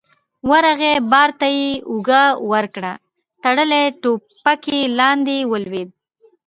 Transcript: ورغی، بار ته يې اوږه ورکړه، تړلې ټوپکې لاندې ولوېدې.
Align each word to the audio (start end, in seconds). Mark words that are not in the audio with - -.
ورغی، 0.49 0.93
بار 1.11 1.29
ته 1.39 1.47
يې 1.59 1.69
اوږه 1.89 2.23
ورکړه، 2.51 2.93
تړلې 3.43 3.83
ټوپکې 4.01 4.79
لاندې 4.99 5.37
ولوېدې. 5.51 5.93